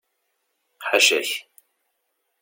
Ḥaca-k! 0.89 1.29